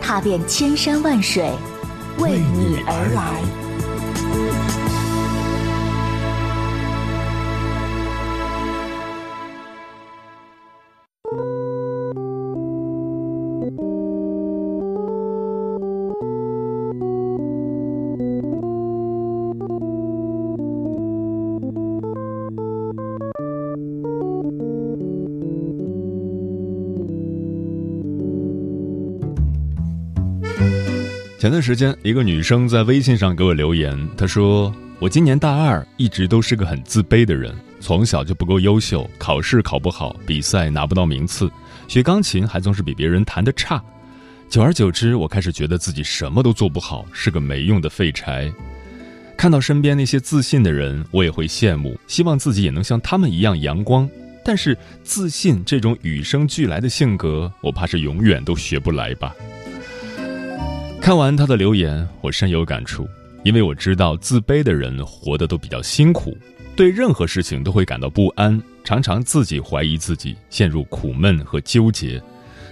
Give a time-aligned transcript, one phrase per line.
[0.00, 1.50] 踏遍千山万水，
[2.18, 3.69] 为你而来。
[31.40, 41.50] 前段时间，一个女生在微信上给我留言，她说：“我今年大二，一直都是个很自卑的人，从小就不够优秀，考试考不好，比赛拿不到名次，
[41.88, 43.82] 学钢琴还总是比别人弹得差。
[44.50, 48.52] 久而久之，我开始觉得自己什么都做不好，是个没用的废柴。
[49.34, 54.06] 看到身边那些自信的人，我也会羡慕，希望自己也能像他们一样阳光。
[54.44, 59.34] 但是，自信这种与生俱来的性格，我怕是永远都学不来吧。”
[61.00, 63.08] 看完他的留言，我深有感触，
[63.42, 66.36] 因为我知道自卑的人活得都比较辛苦，
[66.76, 72.22] 对任何事情都会感到不安，常常自己怀疑自己，陷入苦闷和纠结，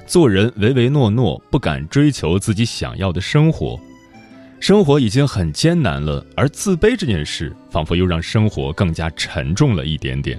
[0.07, 3.81] 做人唯唯诺诺，不敢追求自己想要的生活，
[4.61, 10.39] 生活已经很艰难了，而自卑这件事仿佛又让生活更加沉重了一点点。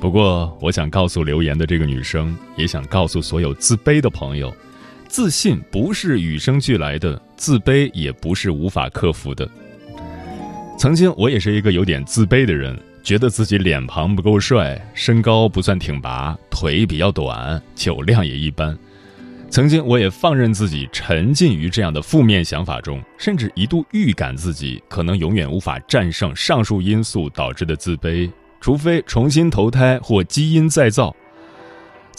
[0.00, 4.50] 不过，我想告诉留言的这个女生，也想告诉所有自卑的朋友。
[5.10, 9.46] 自信不是与生俱来的，自卑也不是无法克服的。
[10.78, 18.78] 曾经我也是一个有点自卑的人，觉得自己脸庞不够帅，身高不算挺拔，腿比较短，酒量也一般。
[19.50, 31.12] 曾经我也放任自己沉浸于这样的负面想法中，甚至一度预感自己可能永远无法战胜上述因素导致的自卑，除非重新投胎或基因再造。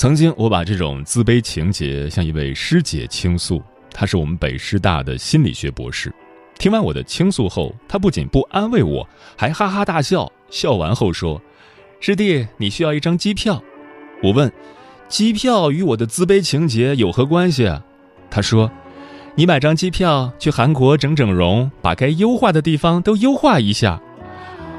[0.02, 3.62] 曾经，我把这种自卑情节向一位师姐倾诉，
[3.94, 6.12] 她是我们北师大的心理学博士。
[6.58, 9.08] 听完我的倾诉后，她不仅不安慰我，
[9.38, 10.28] 还哈哈大笑。
[10.50, 11.40] 笑完后说
[12.02, 13.62] ：“师弟，你需要一张机票。”
[14.24, 14.52] 我问
[15.08, 17.86] ：“机票与我的自卑情节有何关系？”啊
[18.32, 18.72] 他说
[19.38, 24.02] ：“你买张机票去韩国整整容，把该优化的地方都优化一下。”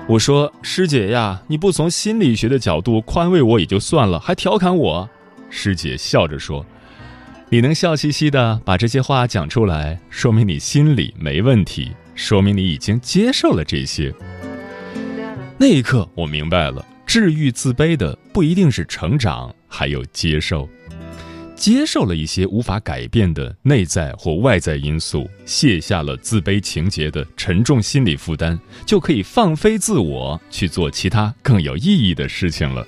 [0.08, 5.08] 我说：“师姐呀，你不从心理学的角度宽慰我也就算了，还调侃我。”
[5.48, 6.66] 师姐笑着说
[7.48, 14.12] ：“你能笑嘻嘻的把这些话讲出来，说明你心里没问题，说明你已经接受了这些。”
[15.56, 20.68] 那一刻，我明白了，治愈自卑的不一定是成长，还有接受。
[21.62, 32.84] 接受了一些无法改变的内在或外在因素，卸下了自卑情节的沉重心理负担，就可以放飞自我去做其他更有意义的事情了。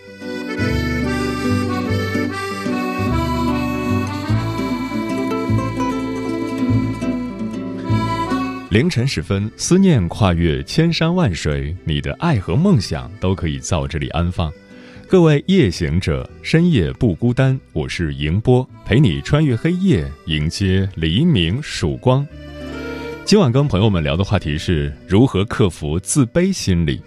[8.70, 14.52] 凌晨时分，思念跨越千山万水，你的爱和梦想都可以在这里安放。
[15.06, 17.59] 各位夜行者，深夜不孤单。
[17.72, 22.26] 我是迎波，陪你穿越黑夜，迎接黎明曙光。
[23.25, 27.00] 今晚跟朋友们聊的话题是如何克服自卑心理。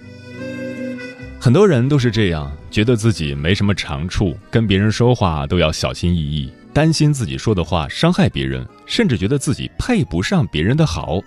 [1.40, 11.20] 很多人都是这样，觉得自己没什么长处，跟别人说话都要小心翼翼，担心自己说的话伤害别人，甚至觉得自己配不上别人的好。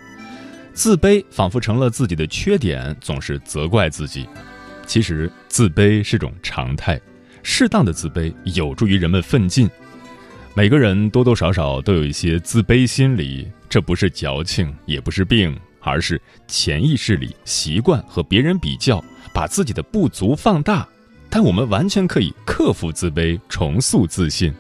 [0.73, 4.27] 自卑仿佛成了自己的缺点，总是责怪自己。
[4.91, 7.01] 其实，自卑是种常态，
[7.45, 9.71] 适当的自卑有助于人们奋进。
[10.53, 19.01] 每个人多多少少都有一些自卑心理，这不是矫情，也不是病，而是潜意识里习惯和别人比较，
[19.33, 20.85] 把自己的不足放大。
[21.29, 24.53] 但我们完全可以克服自卑，重塑自信。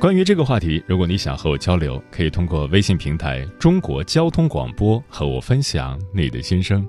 [0.00, 6.88] 关于这个话题，如果你想和我交流，可以通过微信平台“中国交通广播”和我分享你的心声。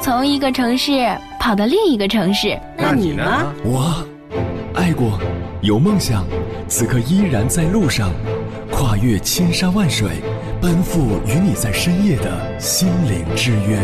[0.00, 0.92] 从一个城市
[1.40, 2.58] 跑到另一个城市。
[2.76, 3.24] 那你呢？
[3.64, 4.06] 我
[4.74, 5.18] 爱过，
[5.62, 6.24] 有梦想，
[6.68, 8.12] 此刻依然在路上，
[8.70, 10.08] 跨越千山万水，
[10.60, 13.78] 奔赴与你在深夜的心灵之约。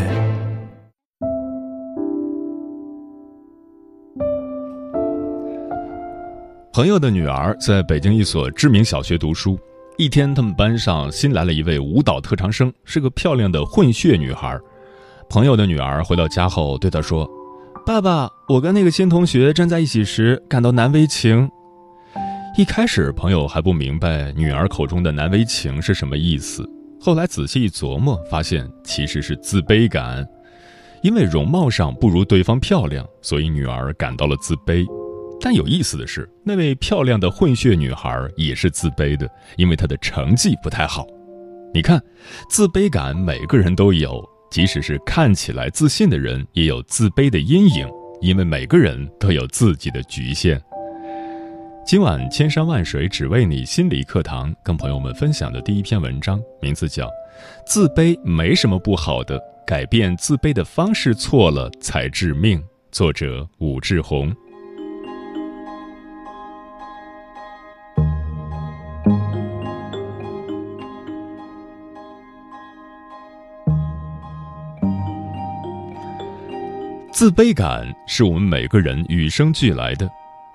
[6.73, 9.59] 朋友的女儿在北京一所知名小学读书。
[9.99, 14.59] 一天，他们班上新来了一位舞蹈特长生，是个漂亮的混血女孩。
[15.33, 17.27] 朋友的女儿回到家后对他说
[17.87, 21.51] ：“爸爸，我跟那个新同学站在一起时感到难为情。”
[22.59, 26.69] 一开始，朋友还不明白女儿口中的难为情是什么意思。
[27.01, 30.23] 后来仔细一琢磨，发现其实是自卑感，
[31.03, 34.85] 因为容貌上不如对方漂亮，所以女儿感到了自卑。
[35.41, 39.27] 但有意思的是，那位漂亮的混血女孩也是自卑的，
[39.57, 41.07] 因为她的成绩不太好。
[41.73, 41.99] 你看，
[42.51, 44.23] 自卑感每个人都有，
[44.53, 47.89] 即使是看起来自信的人，也有自卑的阴影，
[48.21, 50.61] 因为每个人都有自己的局限。
[51.87, 57.07] 今晚千山万水只为你心理课堂，跟朋友们分享的第一篇文章，名字叫
[57.65, 62.61] 《自卑没什么不好的，改变自卑的方式错了才致命》，
[62.91, 64.31] 作者武志红。
[77.13, 80.11] 自卑感是我们每个人与生俱来的。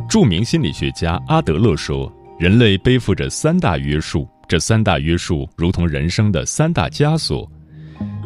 [0.09, 7.48] 著名心理学家阿德勒说：“人类背负着三大约束，这三大约束如同人生的三大枷锁。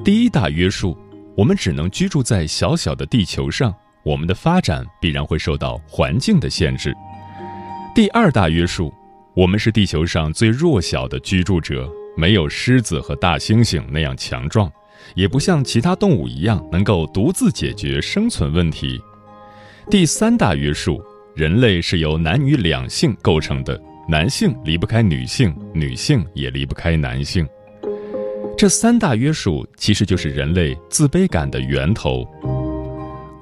[0.06, 0.98] 第一大约束，
[1.36, 6.96] 我们只能居住在小小的地球上，我们的发展必然会受到环境的限制。
[7.94, 8.94] 第二大约束，
[9.36, 14.72] 我们是地球上最弱小的居住者，没有狮子和大猩猩那样强壮。”
[15.16, 19.00] 也不像其他动物一样能够独自解决生存问题。
[19.90, 21.02] 第三大约束，
[21.36, 27.48] 人类是由男女两性构成的，男性离不开女性，女性也离不开男性。
[28.58, 32.28] 这三大约束其实就是人类自卑感的源头。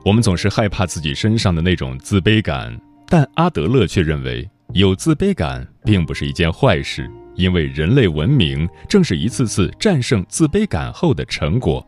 [0.06, 2.76] 我们总是害怕自己身上的那种自卑感，
[3.08, 7.10] 但阿德勒却认为，有自卑感并不是一件坏事。
[7.40, 11.84] 因为人类文明正是一次次战胜自卑感后的成果。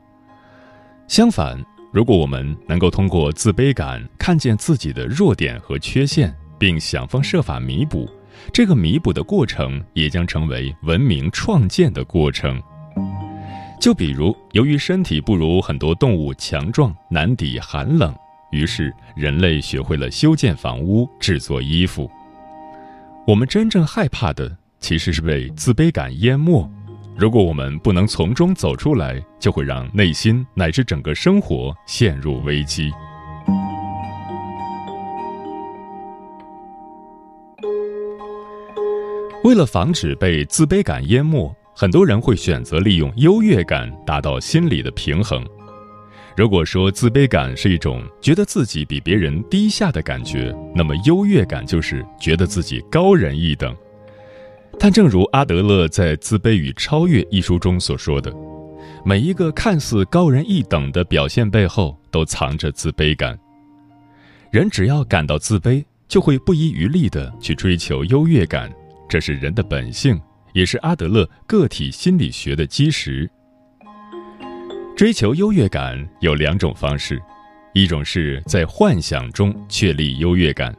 [1.10, 1.62] 相反，
[1.92, 8.10] 如果我们能够通过自卑感看见自己的弱点和缺陷，并想方设法弥补，
[8.54, 12.62] 这个弥补的过程也将成为文明创建的过程。
[13.78, 18.16] 就比如，由于身体不如很多动物强壮，难抵寒冷，
[18.52, 22.10] 于是人类学会了修建房屋、制作衣服。
[23.28, 24.61] 我们真正害怕的。
[24.82, 26.70] 其实是被自卑感淹没。
[27.16, 32.92] 如果我们不能从中走出来，就会让内心乃至整个生活陷入危机。
[39.44, 45.46] 为了防止被自卑感淹没，很多人会选择利用优越感达到心理的平衡。
[46.38, 53.76] 如果说自卑感是一种觉得自己比别人低下的感觉，那么优越感就是觉得自己高人一等。
[54.80, 58.34] 但正如阿德勒在《自卑与超越》一书中所说的，
[59.06, 63.38] 每一个看似高人一等的表现背后，都藏着自卑感。
[64.52, 68.72] 人只要感到自卑，就会不遗余力地去追求优越感，
[69.08, 70.20] 这是人的本性，
[70.54, 73.30] 也是阿德勒个体心理学的基石。
[74.96, 77.22] 追求优越感有两种方式，
[77.74, 80.76] 一种是在幻想中确立优越感。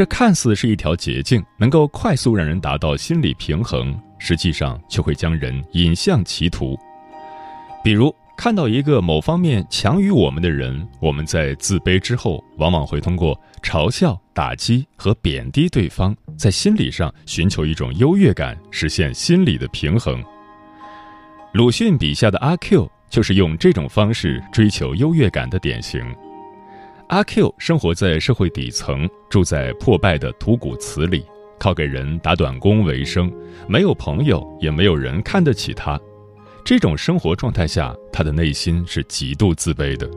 [0.00, 6.74] 这看似是一条捷径，能够快速让人达到心理平衡，实际上却会将人引向歧途。
[7.84, 20.24] 比如，看到一个某方面强于我们的人，我们在自卑之后，往往会通过嘲笑、打击和贬低对方，在心理上寻求一种优越感，实现心理的平衡。
[21.52, 26.02] 鲁迅笔下的阿 Q 就是用这种方式追求优越感的典型。
[27.10, 31.24] 阿 Q 生活在社会底层，住在破败的土谷祠里，
[31.58, 33.32] 靠给人打短工为生，
[33.66, 36.00] 没有朋友，也没有人看得起他。
[36.64, 40.08] 这种生活状态下，他的内心是极度自卑的。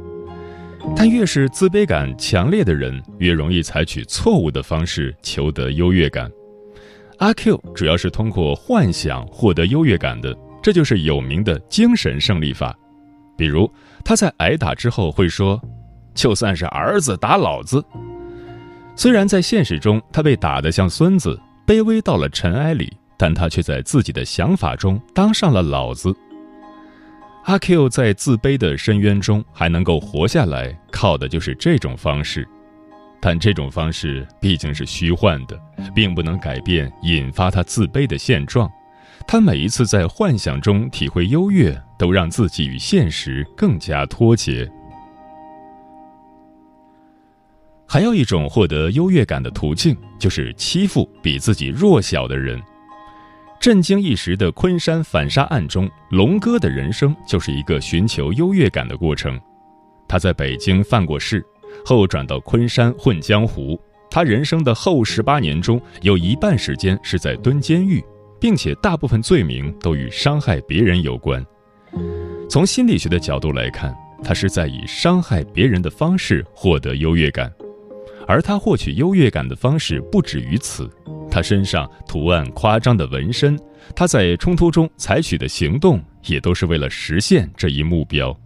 [0.95, 6.31] 但越是自卑感强烈的人，越容易采取错误的方式求得优越感。
[7.17, 12.77] 阿 Q 主要是通过幻想获得优越感的，这就是有名的精神胜利法。
[13.35, 13.67] 比如，
[14.05, 15.59] 他在挨打之后会说
[16.13, 17.84] ：“就算是儿子打老子。”
[18.96, 26.15] 虽然在现实中他被打得像孙子，卑微到了尘埃里，但他却在自己的想法中当上了老子。
[27.46, 32.48] 阿 Q 在自卑的深渊中还能够活下来，靠的就是这种方式。
[33.20, 35.60] 但这种方式毕竟是虚幻的，
[35.96, 38.72] 并不能改变引发他自卑的现状。
[39.25, 44.70] 他每一次在幻想中体会优越，都让自己与现实更加脱节。
[47.93, 52.59] 还有一种获得优越感的途径，就是欺负比自己弱小的人。
[53.59, 59.39] 震惊一时的昆山反杀案中，龙哥的人生就是一个寻求优越感的过程。
[60.07, 61.45] 他在北京犯过事，
[61.85, 63.79] 后转到昆山混江湖。
[64.09, 68.03] 他人生的后十八年中，有一半时间是在蹲监狱，
[68.41, 71.45] 并且大部分罪名都与伤害别人有关。
[72.50, 77.53] 从心理学的角度来看，他是在以伤害别人的方式获得优越感，
[78.27, 80.89] 而他获取优越感的方式不止于此。
[81.30, 83.60] 他身上图案夸张的纹身，
[83.96, 88.38] 他在冲突中采取的行动，也都是为了实现这一目标。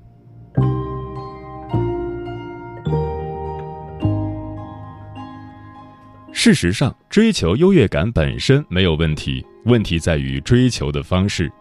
[6.32, 11.52] 事实上，追求优越感本身没有问题，问题在于追求的方式。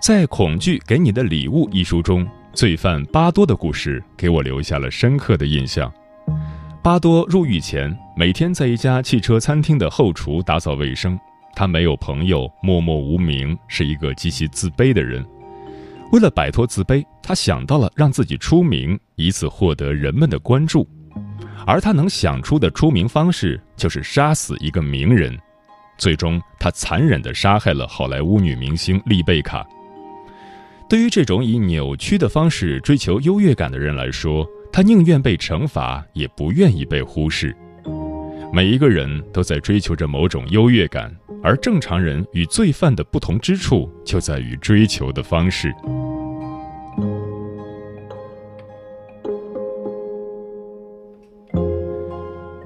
[0.00, 5.92] 在《恐惧给你的礼物》一书中，罪犯巴多的故事给我留下了深刻的印象。
[6.86, 11.18] 巴多入狱前，每天在一家汽车餐厅的后厨打扫卫生。
[11.52, 15.26] 他没有朋友，默默无名，是一个极其自卑的人。
[16.12, 20.88] 为了摆脱自卑，他想到了让自己出名，以此获得人们的关注。
[21.66, 25.36] 而他能想出的出名方式，就是杀死一个名人。
[25.98, 29.66] 最终，他残忍地杀害了好莱坞女明星丽贝卡。
[30.88, 37.56] 对于这种以扭曲的方式追求优越感的人来说，他宁愿被惩罚，也不愿意被忽视。
[38.52, 41.10] 每一个人都在追求着某种优越感，
[41.42, 45.74] 而正常人与罪犯的不同之处就在于追求的方式。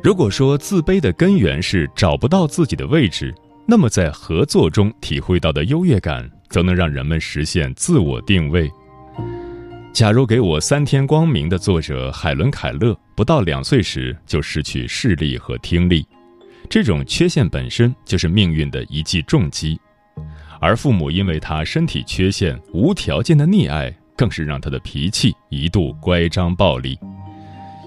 [0.02, 3.32] 如果说自卑的根源是找不到自己的位置，
[3.68, 8.68] 那么在合作中体会到的优越感，则能让人们实现自我定位。
[9.92, 16.06] 假如给我三天光明的作者海伦·凯勒，不到两岁时就失去视力和听力，
[16.68, 19.78] 这种缺陷本身就是命运的一记重击，
[20.60, 26.96] 而父母因为他身体缺陷无条件的溺爱，更是让他的脾气一度乖张暴戾。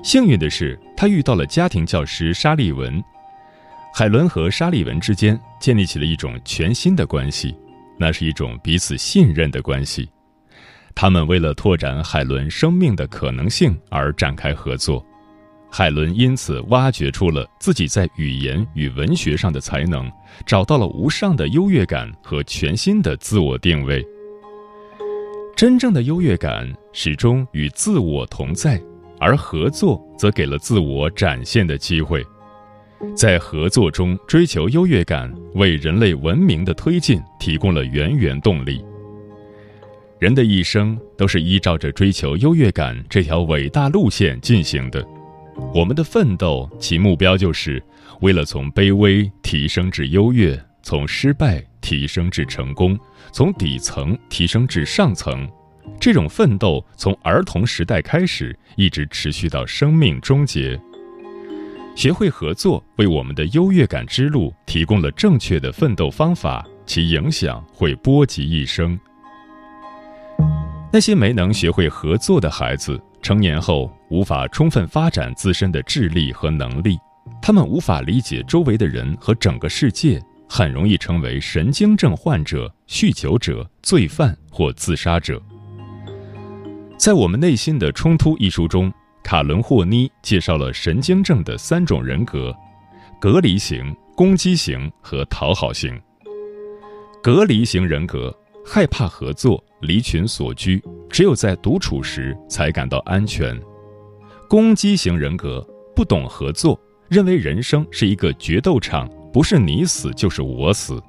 [0.03, 3.01] 幸运的是，他遇到了家庭教师沙利文，
[3.95, 7.55] 海伦和沙利文之间建立起了一种全新的关系，
[7.97, 10.09] 那是一种彼此信任的关系。
[10.95, 15.03] 他们为了拓展海伦生命的可能性而展开合作，
[15.69, 20.09] 海伦因此挖掘出了自己在语言与文学上的才能，
[20.45, 24.05] 找到了无上的优越感和全新的自我定位。
[25.55, 28.81] 真正的优越感始终与自我同在，
[29.19, 32.23] 而合作则给了自我展现的机会。
[33.15, 38.83] 在合作中追求优越感，为人类文明的推进提供了源源动力。
[40.23, 45.05] 人的一生都是依照着追求优越感这条伟大路线进行的。
[45.75, 47.83] 我们的奋斗，其目标就是
[48.21, 52.97] 为了从卑微提升至优越，从失败提升至成功，
[53.33, 55.45] 从底层提升至上层。
[55.99, 60.79] 这种奋斗从儿童时代开始，一直持续到生命终结。
[61.97, 68.97] 学会合作，为我们的优越感之路提供了正确的奋斗方法，其影响会波及一生。
[70.93, 76.99] 那些没能学会合作的孩子，成年后无法充分发展自身的智力和能力，
[77.41, 85.41] 他们无法理解周围的人和整个世界，很容易成为神经症患者、酗酒者、罪犯或自杀者。
[86.95, 92.55] 在我们内心的冲突一书中，卡伦·霍妮介绍了神经症的三种人格：
[93.19, 95.99] 隔离型、攻击型和讨好型。
[97.23, 98.31] 隔离型人格。
[98.65, 103.59] 害怕合作，离群索居，只有在独处时才感到安全。
[104.47, 105.65] 攻击型人格
[105.95, 106.79] 不懂合作，
[107.09, 111.01] 认为人生是一个决斗场，不是你死就是我死。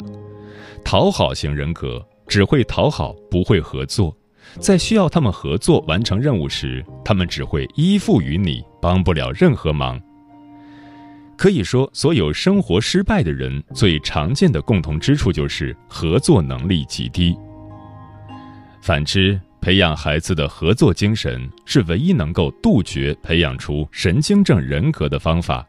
[0.85, 4.15] 讨好型人格只会讨好，不会合作，
[4.59, 10.01] 在需要他们合作完成任务时，他们只会依附于你，帮不了任何忙。
[11.37, 17.37] 可以说，所有生活失败的人最常见的共同之处就是合作能力极低。
[18.81, 25.67] 反之，培养孩子的合作精神是唯一能够杜绝培养出神经症人格的方法。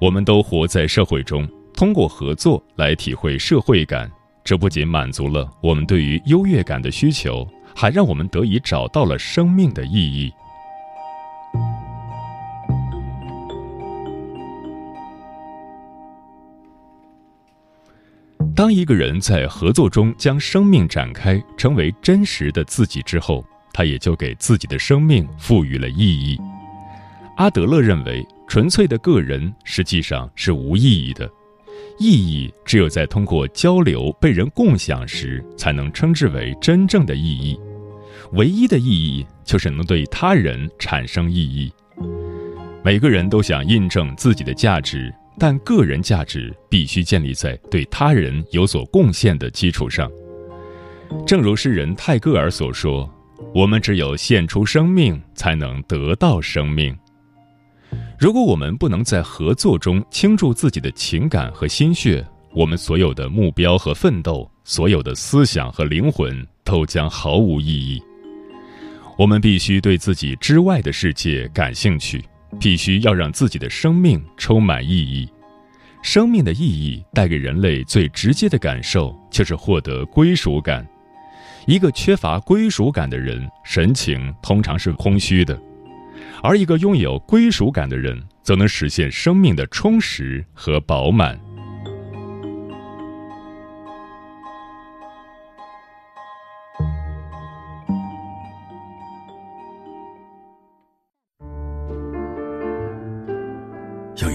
[0.00, 4.10] 我们都活在社会中，通过合作来体会社会感，
[4.44, 10.30] 这不仅满足了我们对于优越感的需求，还让我们得以找到了生命的意义。
[18.56, 26.40] 当一个人在合作中将生命展开，成为真实的自己之后，他也就给自己的生命赋予了意义。
[27.36, 31.30] 阿德勒认为，纯粹的个人实际上是无意义的，
[31.98, 37.60] 意义只有在通过交流被人共享时，才能称之为真正的意义。
[38.32, 41.70] 唯一的意义就是能对他人产生意义。
[42.82, 45.14] 每个人都想印证自己的价值。
[45.38, 50.10] 但个人价值必须建立在对他人有所贡献的基础上。
[51.26, 53.08] 正如诗人泰戈尔所说
[53.54, 56.96] ：“我们只有献出生命，才能得到生命。”
[58.18, 68.02] 如果我们不能在合作中倾注自己的情感和心血，我们所有的目标和奋斗，所有的思想和灵魂，都将毫无意义。
[69.18, 72.24] 我们必须对自己之外的世界感兴趣。
[72.58, 75.28] 必须要让自己的生命充满意义。
[76.02, 80.86] 生命的意义带给人类最直接的感受就是获得归属感。
[81.66, 85.56] 一个缺乏归属感的人，神情通常是空虚的；
[86.42, 91.36] 而一个拥有归属感的人，则能实现生命的充实和饱满。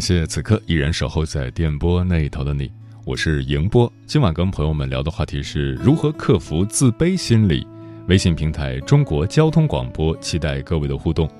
[0.00, 2.72] 感谢此刻依然守候在电波那一头的你，
[3.04, 3.92] 我是迎波。
[4.06, 7.66] 今晚跟朋友们聊的话题是如何克服自卑心理。
[8.08, 11.30] 微信平台中国交通广播，期待各位的互动。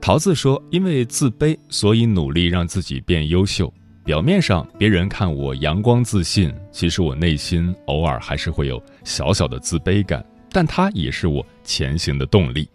[0.00, 3.72] 桃子说：“因为自卑，所以努力让自己变优秀。
[4.04, 12.68] 表面上别人看我阳光自信，其实我内心偶尔还是会有小小的自卑感，但它也是我前行的动力。”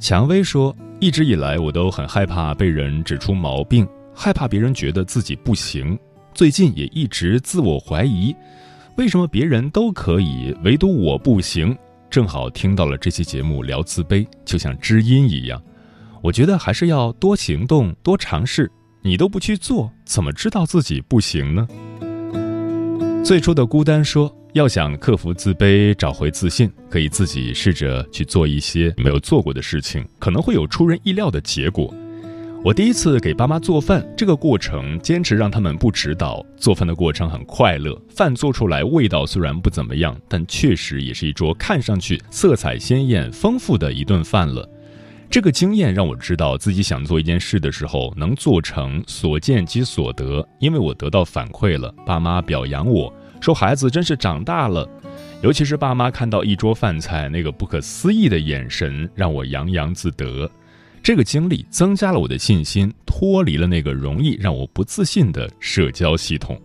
[0.00, 0.76] 蔷薇说。
[1.00, 5.98] 一直以来，我都很害怕被人指出毛病，害怕别人觉得自己不行。
[6.34, 8.36] 最近也一直自我怀疑，
[8.98, 11.74] 为什么别人都可以，唯独我不行？
[12.10, 15.60] 正好听到了这期节目聊自卑，就像知音一样。
[16.20, 18.70] 我觉得还是要多行动，多尝试。
[19.00, 21.66] 你都不去做，怎么知道自己不行呢？
[23.24, 24.36] 最初的孤单说。
[24.52, 31.94] 要想克服自卑，找回自信，可以自己试着去做一些没有做过的事情，可能会有出人意料的结果。
[32.64, 36.44] 我第一次给爸妈做饭，这个过程坚持让他们不指导。
[36.56, 44.68] 做饭的过程很快乐，饭做出来味道虽然不怎么样，但确实也是一桌看上去色彩鲜艳、丰富的一顿饭了。
[45.30, 53.14] 这个经验让我知道自己想做一件事的时候能做成，所见即所得，因为我得到反馈了，爸妈表扬我。
[53.40, 54.88] 说孩子真是长大了，
[55.42, 60.50] 尤其是爸妈看到一桌饭菜那个不可思议的眼神，让我洋洋自得。
[61.02, 66.60] 这个经历增加了我的信心，脱离了那个容易让我不自信的社交系统。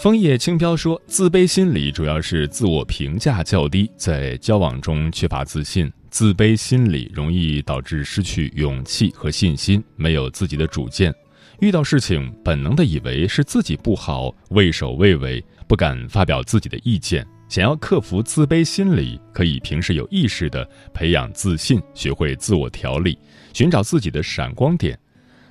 [0.00, 5.92] 枫叶轻飘说，自卑心理主要是自我评价较低，在交往中缺乏自信。
[6.08, 11.12] 自卑心理容易导致失去勇气和信心，没有自己的主见。
[11.60, 17.26] 遇到事情，本能的以为是自己不好，畏首畏尾，不敢发表自己的意见。
[17.48, 23.18] 想要克服自卑心理，可以平时有意识的培养自信，学会自我调理，
[23.52, 24.96] 寻找自己的闪光点。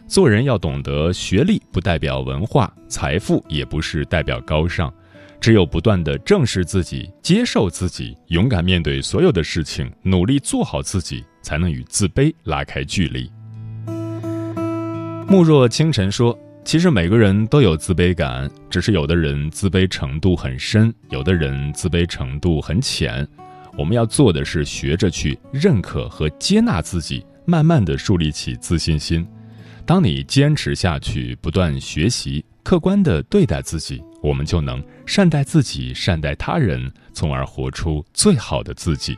[0.08, 4.94] 做人要懂得，学历不代表文化，财富也不是代表高尚。
[5.42, 13.30] 只有不断的正视自己，接受自己，勇敢面对所有的事情，努力做好自己，才能与自卑拉开距离。
[15.30, 23.28] 慕若清晨说：“其实每个人都有自卑感，只是有的人自卑程度很深，有的人自卑程度很浅。
[23.78, 29.28] 我们要做的是学着去认可和接纳自己，慢慢的树立起自信心。
[29.86, 39.18] 当你坚持下去，不断学习，客观的对待自己，我们就能善待自己，善待他人，从而活出最好的自己。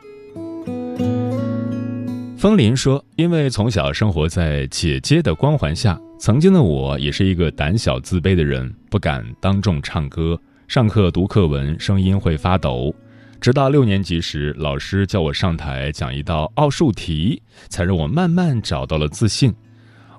[2.40, 12.96] 风林说：“因为从小生活在姐姐的光环下，曾经的我也是一个胆小自卑的人，不敢当众唱歌，上课读课文声音会发抖。
[13.42, 19.54] 直到六年级时，老师叫我上台讲一道奥数题，才让我慢慢找到了自信。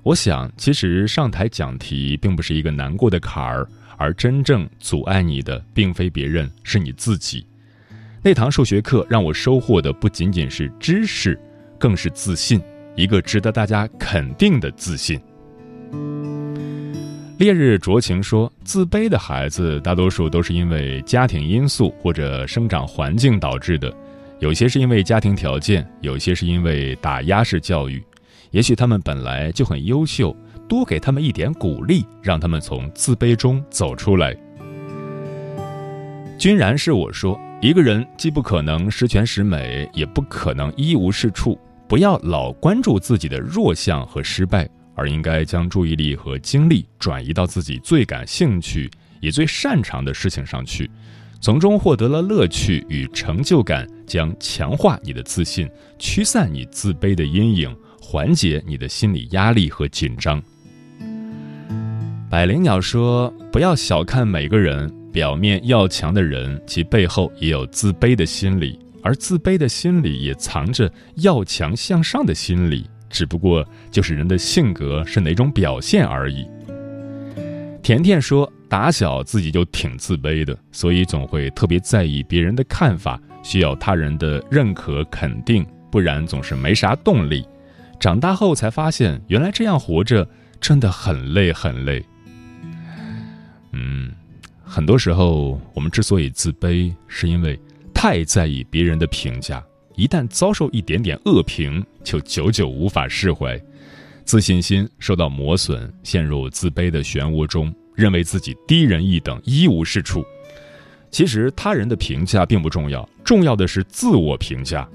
[0.03, 7.43] 我想，其实上台讲题并不是一个难过的坎儿，而真正阻碍你的，并非别人，是你自己。
[8.21, 11.35] 那堂数学课让我收获的不仅仅是知识。”
[11.81, 12.61] 更是自信，
[12.95, 15.19] 一个值得大家肯定的自信。
[17.39, 23.91] 烈日灼情说：“自卑的孩子大多数都是因为家庭因素或者生长环境导致的，
[24.37, 27.99] 有些是因为家庭条件，有些是因为打压式教育。
[28.51, 30.35] 也许他们本来就很优秀，
[30.69, 34.37] 多给他们一点鼓励，让他们从自卑中走出来。”
[36.37, 41.59] 君然是我说：“一个人既不可能十全十美，也不可能一无是处。”
[41.91, 50.89] 不要老关注自己的弱项和失败，而应该将注意力和精力转移到自己最感兴趣也最擅长的事情上去，
[51.41, 60.41] 从中获得了乐趣与成就感，将强化你的自信，驱散你自卑的阴影，缓解你的心理压力和紧张。
[62.29, 76.45] 百灵鸟说：“不要小看每个人，表面要强的人，其背后也有自卑的心理。”而自卑的心里也藏着要强向上的心理，只不过就是人的性格是哪种表现而已。
[77.81, 87.45] 甜甜说，打小自己就挺自卑的，所以总会特别在意别人的看法，需要他人的认可肯定，不然总是没啥动力。
[87.99, 90.27] 长大后才发现，原来这样活着
[90.59, 92.05] 真的很累很累。
[93.71, 94.11] 嗯，
[94.63, 97.59] 很多时候我们之所以自卑，是因为。
[98.03, 103.61] 太在意别人的评价，一旦遭受一点点恶评，就久久无法释怀，
[104.25, 110.25] 自信心受到磨损，陷入自卑的漩涡中，认为自己低人一等，一无是处。
[111.11, 114.89] 其实他人的评价并不重要，重要的是自我评价。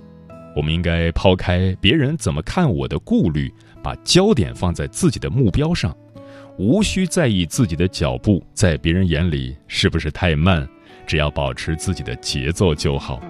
[0.57, 5.97] 我们应该抛开别人怎么看我的顾虑，把焦点放在自己的目标上，
[6.59, 10.69] 无需在意自己的脚步在别人眼里是不是太慢。
[11.07, 13.21] 只要保持自己的节奏就好，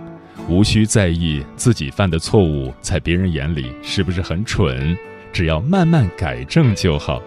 [0.48, 4.96] 无需在意自己犯的错误在别人眼里是不是很蠢，
[5.32, 7.20] 只要慢慢改正就好。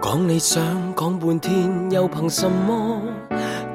[0.00, 0.64] 讲理想
[0.96, 3.02] 讲半天，又凭什么？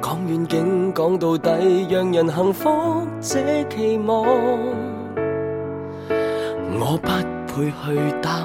[0.02, 4.24] 讲远景讲到底，让人幸福这期望，
[6.80, 7.08] 我不
[7.46, 8.41] 配去担。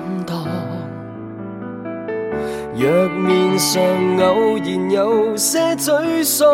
[2.79, 3.81] 若面上
[4.19, 6.47] 偶然有些沮丧，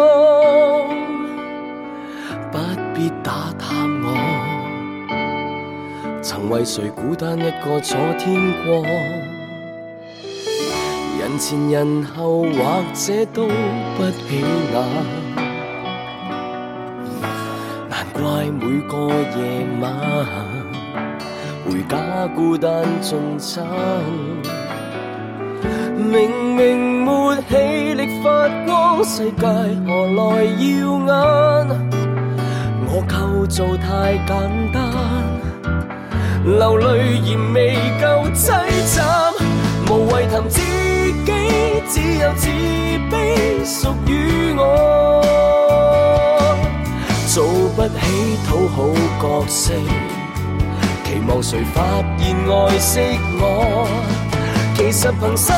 [2.50, 2.58] 不
[2.94, 4.08] 必打探我，
[6.22, 8.82] 曾为谁孤单一个坐天光？
[11.20, 13.48] 人前人后或者都
[13.98, 14.40] 不起
[14.72, 14.76] 眼，
[17.90, 19.92] 难怪每个夜晚
[21.66, 23.68] 回家孤单进餐。
[26.04, 29.48] 明明没气力发光，世界
[29.86, 30.60] 何来耀
[31.08, 31.12] 眼？
[32.86, 34.32] 我构造太简
[34.72, 34.82] 单，
[36.44, 38.52] 流泪嫌未够凄
[38.86, 39.34] 惨，
[39.90, 40.60] 无谓谈自
[41.26, 41.32] 己，
[41.90, 42.50] 只有自
[43.10, 44.62] 卑属于我。
[47.28, 47.44] 做
[47.76, 48.78] 不起讨好
[49.22, 49.74] 角色，
[51.06, 51.82] 期望谁发
[52.20, 53.00] 现爱惜
[53.40, 53.88] 我？
[54.76, 55.56] 其实凭心？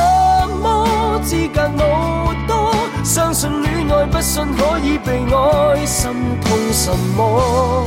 [1.26, 7.84] 之间无多，相信恋爱不信可以被爱，心痛什么？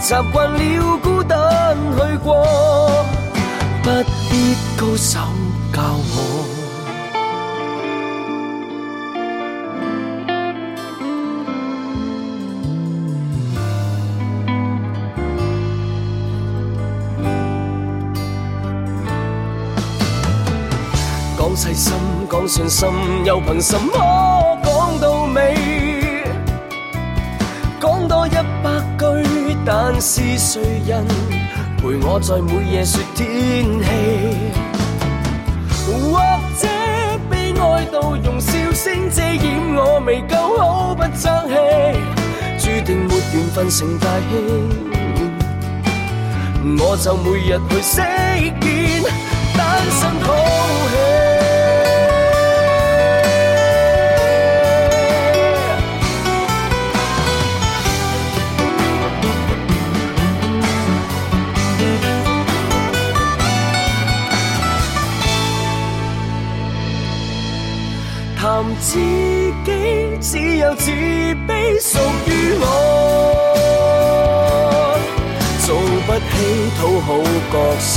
[0.00, 2.44] 习惯了孤单去过，
[3.84, 3.90] 不
[4.28, 5.20] 必高手
[5.72, 6.27] 教我。
[22.30, 22.88] 讲信心，
[23.24, 25.56] 又凭什么讲到尾？
[27.80, 28.30] 讲多一
[28.62, 31.06] 百句，但是谁人
[31.78, 33.88] 陪我在每夜说天气？
[35.86, 36.20] 或
[36.58, 36.68] 者
[37.30, 41.54] 悲哀到用笑声遮掩我未够好不争气，
[42.58, 44.34] 注定没缘分成大器。
[46.78, 48.52] 我就每日去饰演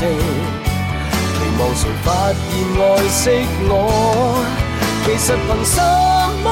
[0.01, 2.41] 色，期望谁发现
[2.81, 3.21] 爱惜
[3.69, 3.71] 我？
[5.05, 5.77] 其实凭什
[6.43, 6.45] 么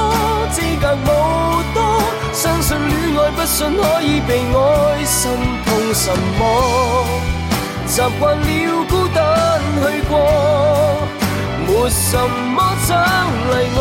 [0.52, 1.08] 资格无
[1.74, 1.78] 多？
[2.32, 5.32] 相信恋爱不信可以被爱，心
[5.66, 6.06] 痛什
[6.38, 6.42] 么？
[7.88, 8.46] 习惯了
[8.88, 9.18] 孤单
[9.82, 10.14] 去过，
[11.66, 12.58] 没什么
[12.88, 12.90] 奖
[13.50, 13.80] 励我。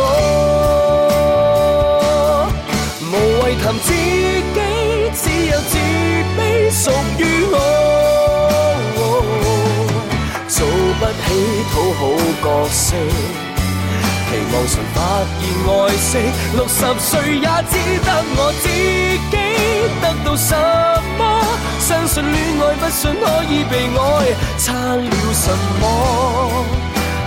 [3.03, 3.87] 无谓谈自
[11.93, 12.01] 好
[12.43, 12.95] 角色，
[14.29, 14.97] 期望常發
[15.39, 16.09] 現愛惜。
[16.55, 17.73] 六十歲也只
[18.05, 18.65] 得我自
[19.31, 19.35] 己
[20.01, 20.51] 得到什
[21.17, 21.21] 麼？
[21.79, 22.27] 相信戀
[22.61, 23.97] 愛不信可以被愛，
[24.57, 25.45] 差了什
[25.81, 25.83] 麼？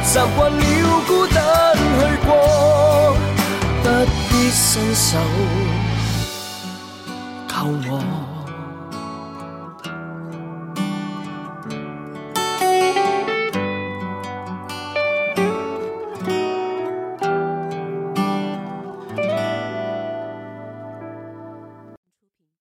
[0.05, 0.61] 習慣了
[1.07, 1.37] 孤單
[1.75, 2.31] 去過，
[3.83, 3.87] 不
[4.29, 5.18] 必伸手。